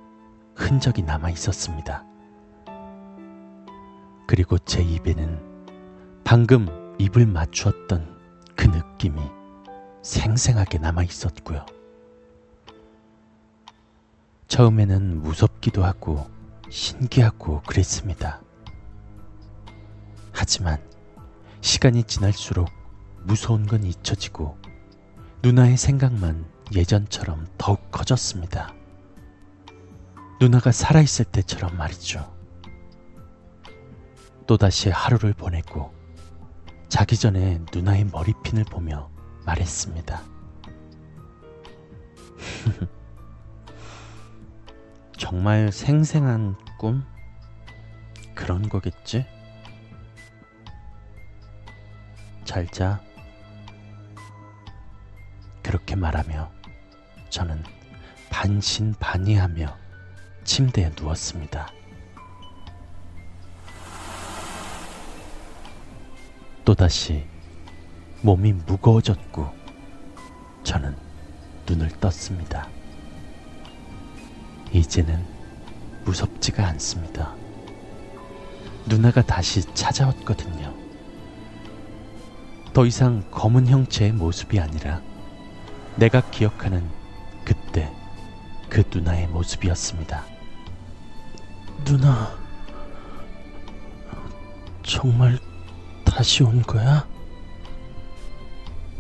흔적이 0.55 1.01
남아 1.01 1.31
있었습니다. 1.31 2.05
그리고 4.27 4.59
제 4.59 4.83
입에는 4.83 5.41
방금 6.25 6.95
입을 6.99 7.25
맞추었던 7.25 8.21
그 8.55 8.67
느낌이 8.67 9.19
생생하게 10.03 10.79
남아 10.79 11.05
있었고요. 11.05 11.65
처음에는 14.49 15.23
무섭기도 15.23 15.83
하고 15.83 16.27
신기하고 16.69 17.63
그랬습니다. 17.63 18.43
하지만 20.33 20.94
시간이 21.65 22.05
지날수록 22.05 22.71
무서운 23.23 23.67
건 23.67 23.85
잊혀지고 23.85 24.59
누나의 25.43 25.79
생각만 25.79 26.45
예전처럼 26.75 27.47
더욱 27.57 27.91
커졌습니다. 27.91 28.75
누나가 30.39 30.71
살아있을 30.73 31.25
때처럼 31.25 31.79
말이죠. 31.79 32.31
또다시 34.47 34.91
하루를 34.91 35.33
보내고 35.33 35.95
자기 36.91 37.17
전에 37.17 37.63
누나의 37.73 38.05
머리핀을 38.13 38.65
보며 38.65 39.11
말했습니다. 39.47 40.23
정말 45.17 45.73
생생한 45.73 46.57
꿈? 46.79 47.07
그런 48.35 48.69
거겠지? 48.69 49.25
잘 52.45 52.67
자. 52.69 53.01
그렇게 55.63 55.97
말하며 55.97 56.51
저는 57.31 57.63
반신반의하며 58.31 59.77
침대에 60.45 60.91
누웠습니다. 60.99 61.73
또다시 66.65 67.27
몸이 68.23 68.53
무거워졌고 68.53 69.53
저는 70.63 70.97
눈을 71.67 71.89
떴습니다. 72.01 72.69
이제는 74.73 75.25
무섭지가 76.05 76.67
않습니다. 76.69 77.35
누나가 78.87 79.23
다시 79.23 79.63
찾아왔거든요. 79.75 80.84
더 82.75 82.85
이상 82.85 83.23
검은 83.31 83.69
형체의 83.69 84.11
모습이 84.11 84.59
아니라 84.59 85.01
내가 85.95 86.21
기억하는 86.21 86.85
그때 87.45 87.89
그 88.69 88.83
누나의 88.93 89.29
모습이었습니다. 89.29 90.25
누나, 91.85 92.37
정말 94.83 95.39
다시 96.05 96.43
온 96.43 96.63
거야? 96.63 97.07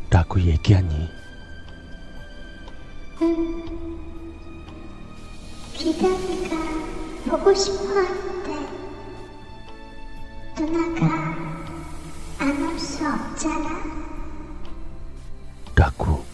라고 0.09 0.41
얘기하니 0.41 1.09
비담이가 5.73 6.57
보고 7.29 7.53
싶어 7.53 7.89
하는데 7.89 8.69
누나가 10.61 11.34
안올수 12.45 13.07
없잖아. 13.09 13.71
라고 15.75 16.25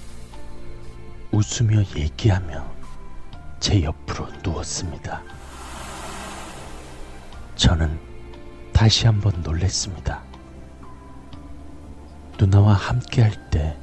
웃으며 1.30 1.84
얘기하며 1.94 2.64
제 3.60 3.82
옆으로 3.84 4.26
누웠습니다. 4.42 5.22
저는 7.54 7.96
다시 8.72 9.06
한번 9.06 9.40
놀랬습니다. 9.42 10.22
누나와 12.38 12.72
함께 12.74 13.22
할 13.22 13.50
때 13.50 13.76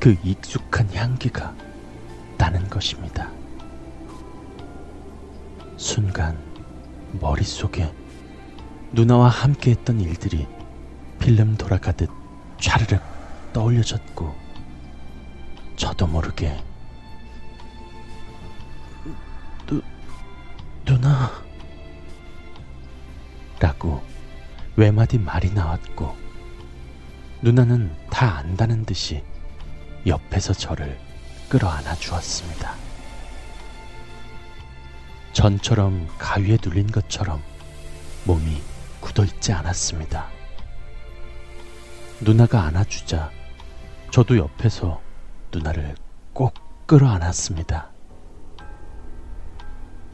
그 0.00 0.16
익숙한 0.22 0.88
향기가 0.94 1.52
나는 2.38 2.68
것입니다. 2.70 3.28
순간 5.76 6.38
머릿속에 7.20 7.92
누나와 8.92 9.28
함께 9.28 9.72
했던 9.72 10.00
일들이 10.00 10.46
필름 11.26 11.56
돌아가듯 11.56 12.08
촤르륵 12.60 13.02
떠올려졌고 13.52 14.32
저도 15.74 16.06
모르게 16.06 16.56
누, 19.66 19.82
누나 20.84 21.32
라고 23.58 24.04
외마디 24.76 25.18
말이 25.18 25.50
나왔고 25.50 26.16
누나는 27.42 27.92
다 28.08 28.36
안다는 28.36 28.84
듯이 28.84 29.24
옆에서 30.06 30.52
저를 30.52 30.96
끌어안아 31.48 31.96
주었습니다. 31.96 32.72
전처럼 35.32 36.06
가위에 36.18 36.56
눌린 36.62 36.86
것처럼 36.86 37.42
몸이 38.26 38.62
굳어있지 39.00 39.52
않았습니다. 39.52 40.35
누나가 42.20 42.62
안아주자 42.62 43.30
저도 44.10 44.38
옆에서 44.38 45.00
누나를 45.52 45.94
꼭 46.32 46.54
끌어안았습니다. 46.86 47.90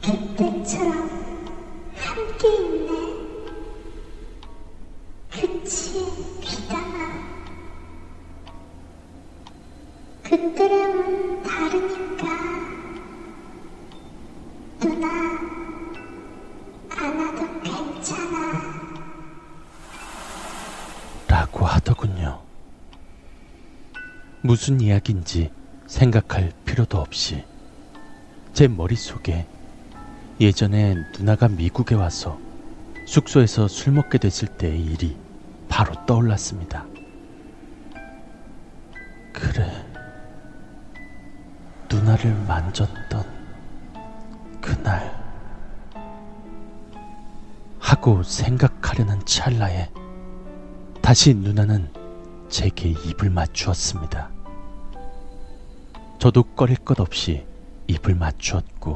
그때처럼 0.01 1.09
함께 1.95 2.82
무슨 24.53 24.79
이야기인지 24.81 25.49
생각할 25.87 26.51
필요도 26.63 26.99
없이 26.99 27.43
제 28.53 28.67
머릿속에 28.67 29.47
예전에 30.39 30.93
누나가 31.17 31.47
미국에 31.47 31.95
와서 31.95 32.39
숙소에서 33.07 33.67
술 33.67 33.93
먹게 33.93 34.19
됐을 34.19 34.47
때의 34.47 34.79
일이 34.79 35.17
바로 35.67 35.95
떠올랐습니다. 36.05 36.85
그래. 39.33 39.71
누나를 41.91 42.35
만졌던 42.45 43.25
그날. 44.61 45.19
하고 47.79 48.21
생각하려는 48.21 49.19
찰나에 49.25 49.89
다시 51.01 51.33
누나는 51.33 51.91
제게 52.49 52.89
입을 52.89 53.31
맞추었습니다. 53.31 54.42
저도 56.23 56.43
꺼릴 56.43 56.77
것 56.77 57.01
없이 57.01 57.45
입을 57.87 58.15
맞추었고 58.15 58.93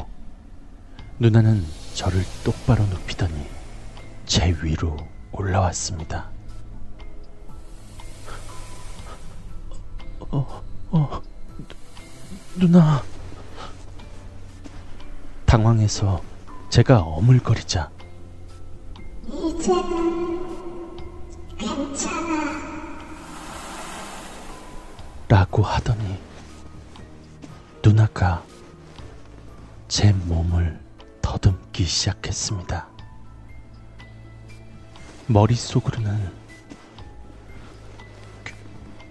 누나는 1.19 1.61
저를 1.93 2.23
똑바로 2.45 2.85
눕히더니 2.85 3.45
제 4.25 4.55
위로 4.63 4.95
올라왔습니다. 5.33 6.29
어, 10.21 10.63
어, 10.91 11.21
누, 12.55 12.67
누나. 12.67 13.03
당황해서 15.45 16.21
제가 16.69 17.01
어물거리자 17.01 17.91
이제 19.27 19.73
머릿속으로는 35.27 36.31
귀, 38.45 38.53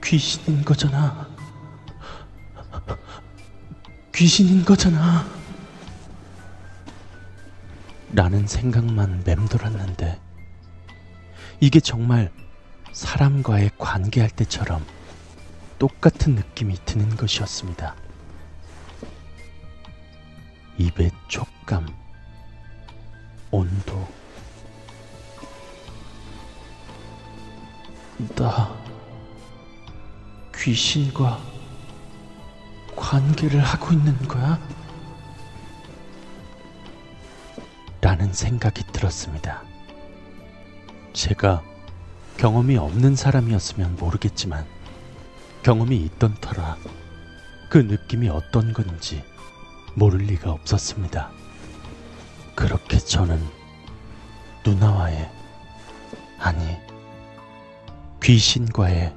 귀신인 0.02 0.64
거잖아. 0.64 1.28
귀신인 4.14 4.64
거잖아. 4.64 5.26
라는 8.14 8.46
생각만 8.46 9.24
맴돌았는데 9.26 10.18
이게 11.60 11.80
정말 11.80 12.32
사람과의 12.92 13.72
관계할 13.76 14.30
때처럼 14.30 14.86
똑같은 15.78 16.34
느낌이 16.34 16.78
드는 16.86 17.14
것이었습니다. 17.16 17.94
입의 20.78 21.10
촉감, 21.28 21.86
온도. 23.50 24.25
나 28.34 28.74
귀신과 30.54 31.38
관계를 32.96 33.60
하고 33.60 33.92
있는 33.92 34.16
거야? 34.26 34.58
라는 38.00 38.32
생각이 38.32 38.84
들었습니다. 38.92 39.62
제가 41.12 41.62
경험이 42.38 42.76
없는 42.76 43.16
사람이었으면 43.16 43.96
모르겠지만 43.96 44.64
경험이 45.62 45.96
있던 45.96 46.34
터라 46.40 46.76
그 47.68 47.78
느낌이 47.78 48.28
어떤 48.28 48.72
건지 48.72 49.22
모를 49.94 50.20
리가 50.20 50.52
없었습니다. 50.52 51.30
그렇게 52.54 52.98
저는 52.98 53.42
누나와의 54.64 55.30
아니 56.38 56.76
귀신과의 58.26 59.14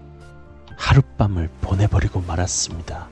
하룻밤을 0.77 1.49
보내버리고 1.61 2.21
말았습니다. 2.21 3.07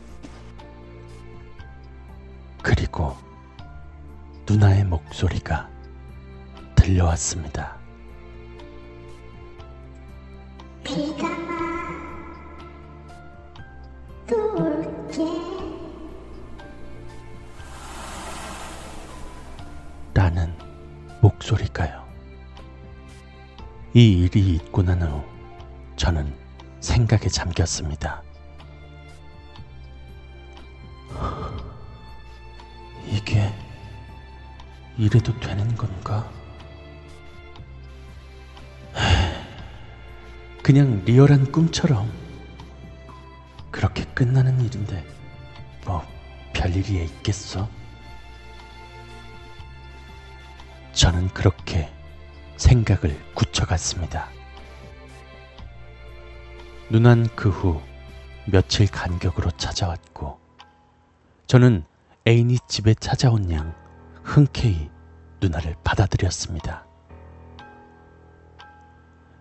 그리고 2.61 3.17
누나의 4.47 4.83
목소리가 4.83 5.67
들려왔습니다. 6.75 7.77
비가 10.83 11.27
와. 11.27 11.57
또 14.27 14.53
올게. 14.53 15.23
라는 20.13 20.53
목소리가요. 21.21 22.05
이 23.95 24.21
일이 24.21 24.53
있고 24.57 24.83
난 24.83 25.01
후 25.01 25.36
저는 25.97 26.31
생각에 26.79 27.27
잠겼습니다. 27.27 28.21
이게 33.07 33.51
이래도 34.95 35.37
되는 35.39 35.75
건가? 35.75 36.29
그냥 40.61 41.03
리얼한 41.05 41.51
꿈처럼 41.51 42.11
그렇게 43.71 44.03
끝나는 44.13 44.61
일인데 44.61 45.03
뭐 45.85 46.05
별일이 46.53 47.03
있겠어? 47.05 47.67
저는 50.93 51.29
그렇게 51.29 51.89
생각을 52.57 53.19
굳혀갔습니다. 53.33 54.36
누난 56.89 57.27
그 57.35 57.49
후 57.49 57.81
며칠 58.45 58.87
간격으로 58.87 59.51
찾아왔고 59.51 60.39
저는 61.45 61.83
애인이 62.25 62.57
집에 62.67 62.93
찾아온 62.93 63.51
양 63.51 63.75
흔쾌히 64.23 64.89
누나를 65.41 65.75
받아들였습니다. 65.83 66.85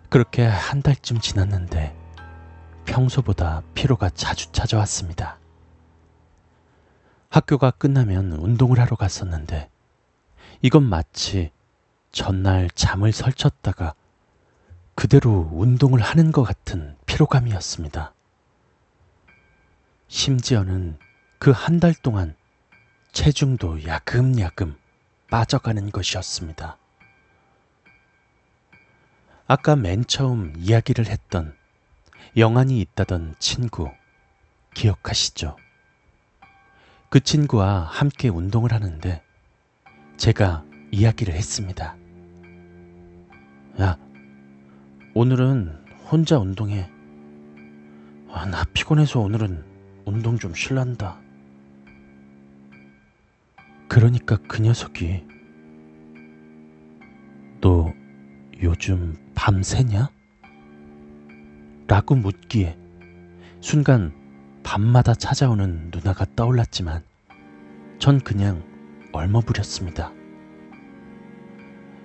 그렇게 0.08 0.44
한 0.44 0.82
달쯤 0.82 1.20
지났는데 1.20 1.96
평소보다 2.84 3.62
피로가 3.74 4.10
자주 4.10 4.50
찾아왔습니다. 4.50 5.38
학교가 7.30 7.70
끝나면 7.72 8.32
운동을 8.32 8.80
하러 8.80 8.96
갔었는데 8.96 9.68
이건 10.62 10.82
마치 10.84 11.50
전날 12.10 12.70
잠을 12.70 13.12
설쳤다가 13.12 13.94
그대로 14.96 15.48
운동을 15.52 16.00
하는 16.00 16.32
것 16.32 16.42
같은 16.42 16.96
피로감이었습니다. 17.06 18.12
심지어는 20.08 20.98
그 21.38 21.52
한 21.52 21.80
달 21.80 21.94
동안 21.94 22.34
체중도 23.12 23.84
야금야금 23.84 24.76
빠져가는 25.30 25.90
것이었습니다. 25.90 26.78
아까 29.46 29.76
맨 29.76 30.04
처음 30.06 30.54
이야기를 30.56 31.06
했던 31.06 31.54
영안이 32.36 32.80
있다던 32.80 33.36
친구 33.38 33.90
기억하시죠? 34.74 35.56
그 37.10 37.20
친구와 37.20 37.82
함께 37.82 38.28
운동을 38.28 38.72
하는데 38.72 39.22
제가 40.16 40.64
이야기를 40.90 41.34
했습니다. 41.34 41.96
야, 43.80 43.98
오늘은 45.18 45.72
혼자 46.10 46.38
운동해. 46.38 46.90
아, 48.28 48.44
나 48.44 48.64
피곤해서 48.74 49.18
오늘은 49.18 49.64
운동 50.04 50.38
좀 50.38 50.52
쉴란다. 50.54 51.18
그러니까 53.88 54.36
그 54.46 54.60
녀석이 54.60 55.24
너 57.62 57.94
요즘 58.62 59.16
밤새냐? 59.34 60.10
라고 61.86 62.14
묻기에 62.14 62.76
순간 63.62 64.12
밤마다 64.62 65.14
찾아오는 65.14 65.92
누나가 65.94 66.26
떠올랐지만 66.36 67.02
전 67.98 68.20
그냥 68.20 68.62
얼머무렸습니다. 69.12 70.12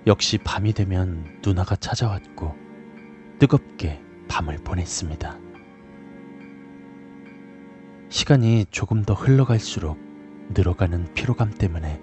역시 0.06 0.38
밤이 0.38 0.72
되면 0.72 1.42
누나가 1.44 1.76
찾아왔고 1.76 2.61
뜨겁게 3.42 4.00
밤을 4.28 4.58
보냈습니다. 4.58 5.36
시간이 8.08 8.66
조금 8.70 9.02
더 9.02 9.14
흘러갈수록 9.14 9.98
늘어가는 10.50 11.12
피로감 11.14 11.50
때문에 11.50 12.00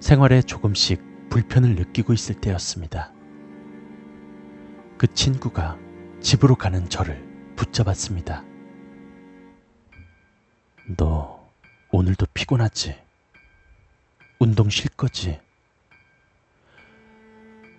생활에 0.00 0.42
조금씩 0.42 1.28
불편을 1.30 1.76
느끼고 1.76 2.12
있을 2.12 2.34
때였습니다. 2.40 3.12
그 4.98 5.06
친구가 5.14 5.78
집으로 6.20 6.56
가는 6.56 6.88
저를 6.88 7.24
붙잡았습니다. 7.54 8.42
너 10.96 11.48
오늘도 11.92 12.26
피곤하지? 12.34 12.96
운동 14.40 14.68
쉴 14.68 14.90
거지? 14.96 15.38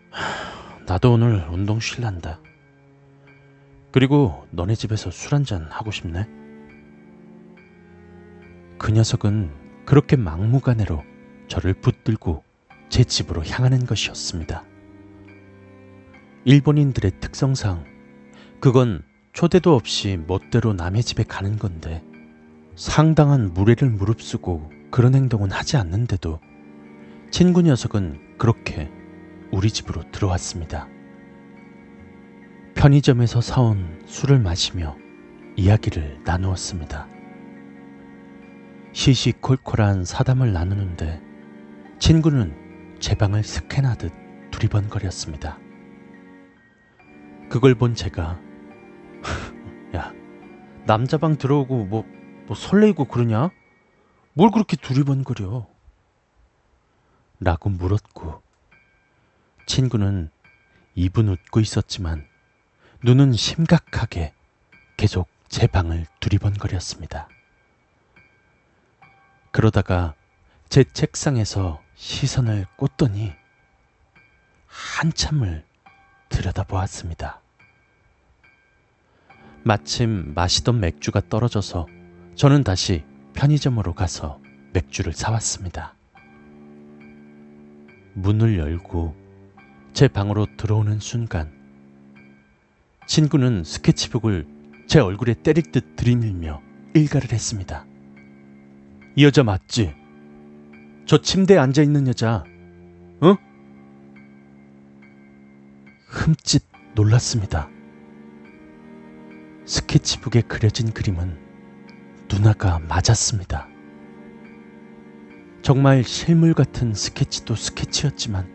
하, 0.10 0.86
나도 0.86 1.12
오늘 1.12 1.45
운동 1.50 1.82
쉴란다. 1.82 2.47
그리고 3.98 4.46
너네 4.52 4.76
집에서 4.76 5.10
술 5.10 5.34
한잔 5.34 5.66
하고 5.72 5.90
싶네. 5.90 6.28
그 8.78 8.92
녀석은 8.92 9.50
그렇게 9.88 10.16
막무가내로 10.16 11.04
저를 11.48 11.74
붙들고 11.74 12.44
제 12.90 13.04
집으로 13.04 13.44
향하는 13.44 13.88
것이었습니다. 13.88 14.64
일본인들의 16.46 17.14
특성상 17.20 17.86
그건 18.60 19.02
초대도 19.34 19.74
없이 19.74 20.20
멋대로 20.28 20.74
남의 20.74 21.02
집에 21.02 21.24
가는 21.24 21.58
건데 21.58 22.04
상당한 22.76 23.52
무례를 23.52 23.90
무릅쓰고 23.90 24.72
그런 24.92 25.16
행동은 25.16 25.50
하지 25.50 25.76
않는데도 25.76 26.40
친구 27.32 27.64
녀석은 27.64 28.38
그렇게 28.38 28.92
우리 29.52 29.72
집으로 29.72 30.04
들어왔습니다. 30.12 30.88
편의점에서 32.78 33.42
사온 33.42 34.04
술을 34.06 34.38
마시며 34.38 34.96
이야기를 35.56 36.22
나누었습니다. 36.24 37.08
시시콜콜한 38.94 40.06
사담을 40.06 40.54
나누는데 40.54 41.20
친구는 41.98 42.96
제 43.00 43.16
방을 43.16 43.44
스캔하듯 43.44 44.13
두리번거렸습니다. 44.52 45.58
그걸 47.50 47.74
본 47.74 47.96
제가 47.96 48.40
야 49.96 50.13
남자 50.86 51.18
방 51.18 51.36
들어오고 51.36 51.86
뭐, 51.86 52.06
뭐 52.46 52.56
설레이고 52.56 53.06
그러냐? 53.06 53.50
뭘 54.34 54.52
그렇게 54.52 54.78
두리번거려? 54.78 55.68
라고 57.40 57.70
물었고 57.72 58.44
친구는 59.66 60.30
입은 60.94 61.28
웃고 61.28 61.60
있었지만 61.60 62.37
눈은 63.04 63.34
심각하게 63.34 64.34
계속 64.98 65.28
제 65.48 65.68
방을 65.68 66.08
두리번거렸습니다. 66.20 67.30
그러다가 69.52 70.16
제 70.68 70.84
책상에서 70.84 71.82
시선을 71.96 72.66
꽂더니 72.76 73.34
한참을 74.66 75.64
들여다보았습니다. 76.30 77.42
마침 79.64 80.34
마시던 80.34 80.80
맥주가 80.80 81.22
떨어져서 81.30 81.88
저는 82.36 82.64
다시 82.64 83.04
편의점으로 83.34 83.94
가서 83.94 84.40
맥주를 84.74 85.14
사왔습니다. 85.14 85.94
문을 88.14 88.58
열고 88.58 89.16
제 89.94 90.08
방으로 90.08 90.48
들어오는 90.58 91.00
순간 91.00 91.57
친구는 93.08 93.63
스케치북을 93.63 94.46
제 94.88 95.00
얼굴에 95.00 95.34
때릴 95.34 95.72
듯 95.72 95.96
들이밀며 95.96 96.62
일가를 96.93 97.32
했습니다. 97.32 97.86
이 99.15 99.24
여자 99.24 99.43
맞지? 99.43 99.96
저 101.06 101.22
침대에 101.22 101.58
앉아 101.58 101.82
있는 101.82 102.08
여자, 102.08 102.43
어? 103.22 103.36
흠칫 106.08 106.63
놀랐습니다. 106.96 107.70
스케치북에 109.65 110.41
그려진 110.41 110.91
그림은 110.91 111.38
누나가 112.30 112.80
맞았습니다. 112.80 113.67
정말 115.62 116.04
실물 116.04 116.54
같은 116.54 116.93
스케치도 116.93 117.56
스케치였지만 117.56 118.48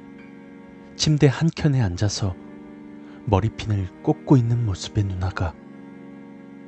침대 0.96 1.26
한켠에 1.26 1.80
앉아서 1.80 2.41
머리핀을 3.26 4.02
꽂고 4.02 4.36
있는 4.36 4.64
모습의 4.66 5.04
누나가 5.04 5.54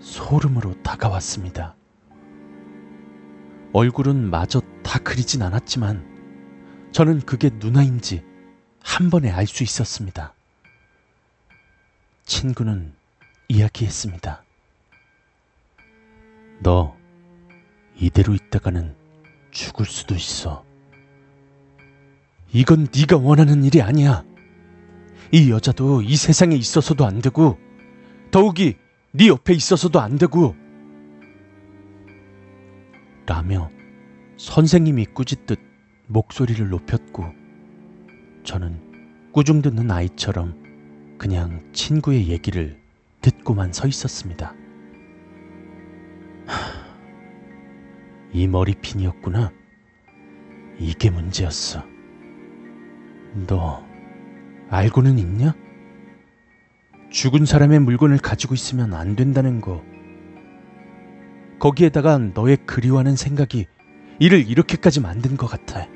소름으로 0.00 0.80
다가왔습니다. 0.82 1.76
얼굴은 3.72 4.30
마저 4.30 4.60
다 4.82 4.98
그리진 5.00 5.42
않았지만 5.42 6.90
저는 6.92 7.20
그게 7.20 7.50
누나인지 7.52 8.22
한 8.80 9.10
번에 9.10 9.30
알 9.30 9.46
수 9.46 9.62
있었습니다. 9.64 10.34
친구는 12.24 12.92
이야기했습니다. 13.48 14.44
너 16.62 16.96
이대로 17.96 18.34
있다가는 18.34 18.94
죽을 19.50 19.86
수도 19.86 20.14
있어. 20.14 20.64
이건 22.52 22.86
네가 22.94 23.16
원하는 23.16 23.64
일이 23.64 23.82
아니야. 23.82 24.24
이 25.32 25.50
여자도 25.50 26.02
이 26.02 26.16
세상에 26.16 26.54
있어서도 26.54 27.04
안 27.04 27.20
되고 27.20 27.58
더욱이 28.30 28.76
네 29.12 29.28
옆에 29.28 29.54
있어서도 29.54 30.00
안 30.00 30.18
되고 30.18 30.54
라며 33.26 33.70
선생님이 34.36 35.06
꾸짖듯 35.06 35.58
목소리를 36.08 36.68
높였고 36.68 37.24
저는 38.44 39.30
꾸중 39.32 39.62
듣는 39.62 39.90
아이처럼 39.90 41.16
그냥 41.18 41.64
친구의 41.72 42.28
얘기를 42.28 42.78
듣고만 43.20 43.72
서 43.72 43.86
있었습니다. 43.86 44.54
하, 46.46 46.84
이 48.32 48.46
머리핀이었구나. 48.46 49.50
이게 50.78 51.08
문제였어. 51.08 51.82
너 53.46 53.93
알고는 54.74 55.20
있냐? 55.20 55.54
죽은 57.10 57.46
사람의 57.46 57.78
물건을 57.78 58.18
가지고 58.18 58.54
있으면 58.54 58.92
안 58.92 59.14
된다는 59.14 59.60
거. 59.60 59.84
거기에다가 61.60 62.18
너의 62.18 62.56
그리워하는 62.66 63.14
생각이 63.14 63.66
이를 64.18 64.44
이렇게까지 64.48 65.00
만든 65.00 65.36
것 65.36 65.46
같아. 65.46 65.86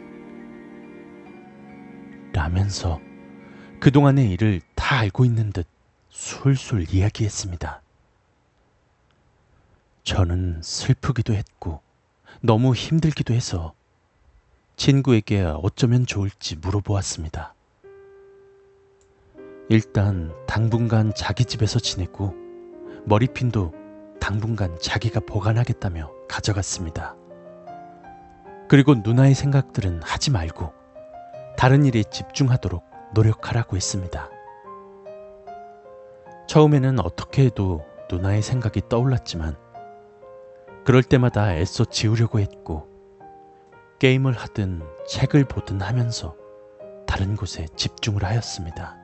라면서 2.33 3.01
그동안의 3.81 4.31
일을 4.31 4.61
다 4.77 4.99
알고 4.99 5.25
있는 5.25 5.51
듯 5.51 5.67
술술 6.09 6.87
이야기했습니다. 6.95 7.83
저는 10.05 10.61
슬프기도 10.62 11.35
했고 11.35 11.83
너무 12.41 12.75
힘들기도 12.75 13.35
해서 13.35 13.75
친구에게 14.77 15.43
어쩌면 15.43 16.07
좋을지 16.07 16.55
물어보았습니다. 16.55 17.55
일단 19.70 20.33
당분간 20.46 21.12
자기 21.14 21.44
집에서 21.44 21.78
지내고 21.78 22.35
머리핀도 23.04 23.72
당분간 24.18 24.78
자기가 24.81 25.20
보관하겠다며 25.20 26.11
가져갔습니다. 26.26 27.16
그리고 28.68 28.94
누나의 28.94 29.35
생각들은 29.35 30.02
하지 30.02 30.31
말고 30.31 30.72
다른 31.59 31.85
일에 31.85 32.02
집중하도록 32.02 32.83
노력하라고 33.12 33.76
했습니다. 33.76 34.31
처음에는 36.46 37.00
어떻게 37.00 37.44
해도 37.44 37.85
누나의 38.11 38.40
생각이 38.40 38.83
떠올랐지만 38.88 39.54
그럴 40.87 41.02
때마다 41.02 41.54
애써 41.54 41.85
지우려고 41.85 42.40
했고 42.40 42.88
게임을 43.98 44.33
하든 44.33 44.83
책을 45.09 45.44
보든 45.44 45.83
하면서 45.83 46.35
다른 47.07 47.37
곳에 47.37 47.66
집중을 47.76 48.24
하였습니다. 48.24 48.98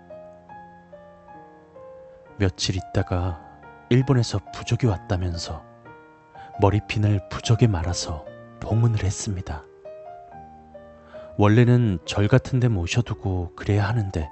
며칠 2.39 2.77
있다가 2.77 3.41
일본에서 3.91 4.41
부적이 4.53 4.87
왔다면서 4.87 5.65
머리핀을 6.61 7.29
부적에 7.29 7.67
말아서 7.67 8.25
봉은을 8.61 9.05
했습니다. 9.05 9.65
원래는 11.37 11.99
절 12.05 12.29
같은 12.29 12.61
데 12.61 12.69
모셔두고 12.69 13.53
그래야 13.57 13.89
하는데 13.89 14.29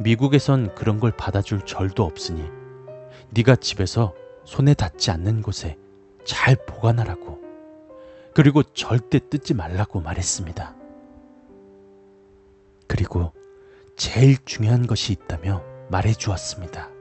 미국에선 0.00 0.74
그런 0.74 1.00
걸 1.00 1.10
받아줄 1.10 1.64
절도 1.64 2.04
없으니 2.04 2.44
네가 3.30 3.56
집에서 3.56 4.14
손에 4.44 4.74
닿지 4.74 5.10
않는 5.10 5.42
곳에 5.42 5.78
잘 6.24 6.56
보관하라고 6.66 7.40
그리고 8.34 8.62
절대 8.62 9.18
뜯지 9.18 9.54
말라고 9.54 10.00
말했습니다. 10.00 10.74
그리고 12.88 13.32
제일 13.96 14.36
중요한 14.44 14.86
것이 14.86 15.12
있다며 15.12 15.62
말해 15.90 16.12
주었습니다. 16.12 16.91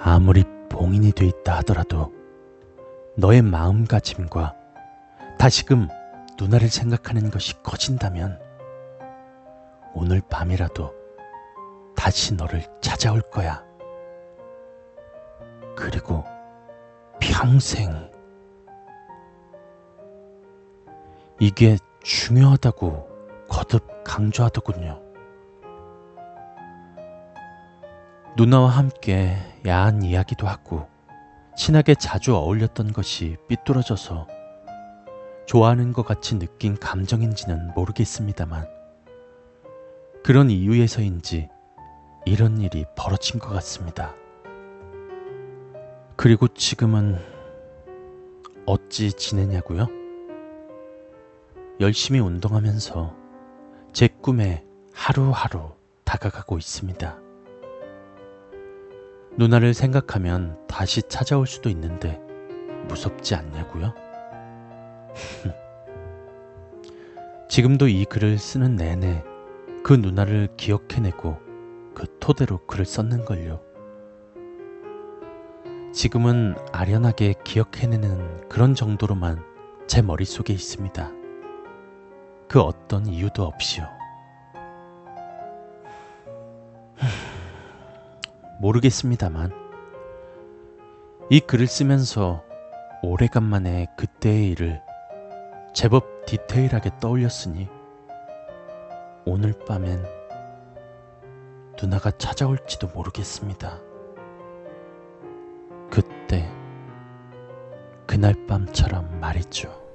아무리 0.00 0.44
봉인이 0.68 1.12
돼 1.12 1.26
있다 1.26 1.56
하더라도 1.58 2.12
너의 3.16 3.42
마음가짐과 3.42 4.54
다시금 5.38 5.88
누나를 6.38 6.68
생각하는 6.68 7.30
것이 7.30 7.54
커진다면 7.62 8.38
오늘 9.94 10.20
밤이라도 10.28 10.94
다시 11.96 12.34
너를 12.34 12.62
찾아올 12.80 13.22
거야. 13.22 13.64
그리고 15.74 16.24
평생 17.20 18.10
이게 21.40 21.78
중요하다고 22.02 23.08
거듭 23.48 24.04
강조하더군요. 24.04 25.05
누나와 28.36 28.68
함께 28.68 29.34
야한 29.66 30.02
이야기도 30.02 30.46
하고 30.46 30.86
친하게 31.56 31.94
자주 31.94 32.36
어울렸던 32.36 32.92
것이 32.92 33.38
삐뚤어져서 33.48 34.28
좋아하는 35.46 35.94
것 35.94 36.04
같이 36.04 36.38
느낀 36.38 36.76
감정인지는 36.76 37.72
모르겠습니다만 37.74 38.68
그런 40.22 40.50
이유에서인지 40.50 41.48
이런 42.26 42.60
일이 42.60 42.84
벌어진 42.94 43.40
것 43.40 43.48
같습니다. 43.54 44.14
그리고 46.16 46.46
지금은 46.46 47.18
어찌 48.66 49.14
지내냐고요? 49.14 49.86
열심히 51.80 52.20
운동하면서 52.20 53.14
제 53.94 54.08
꿈에 54.08 54.62
하루하루 54.92 55.70
다가가고 56.04 56.58
있습니다. 56.58 57.25
누나를 59.38 59.74
생각하면 59.74 60.56
다시 60.66 61.02
찾아올 61.02 61.46
수도 61.46 61.68
있는데 61.68 62.18
무섭지 62.88 63.34
않냐고요? 63.34 63.94
지금도 67.48 67.88
이 67.88 68.06
글을 68.06 68.38
쓰는 68.38 68.76
내내 68.76 69.22
그 69.84 69.92
누나를 69.92 70.48
기억해내고 70.56 71.38
그 71.94 72.06
토대로 72.18 72.58
글을 72.66 72.86
썼는걸요. 72.86 73.60
지금은 75.92 76.54
아련하게 76.72 77.34
기억해내는 77.44 78.48
그런 78.48 78.74
정도로만 78.74 79.42
제 79.86 80.02
머릿속에 80.02 80.52
있습니다. 80.52 81.10
그 82.48 82.60
어떤 82.60 83.06
이유도 83.06 83.44
없이요. 83.44 83.95
모르겠습니다만 88.58 89.52
이 91.30 91.40
글을 91.40 91.66
쓰면서 91.66 92.44
오래간만에 93.02 93.86
그때의 93.96 94.50
일을 94.50 94.80
제법 95.74 96.24
디테일하게 96.26 96.98
떠올렸으니 97.00 97.68
오늘 99.24 99.52
밤엔 99.66 100.04
누나가 101.80 102.10
찾아올지도 102.10 102.88
모르겠습니다. 102.88 103.80
그때 105.90 106.50
그날 108.06 108.34
밤처럼 108.46 109.20
말이죠. 109.20 109.85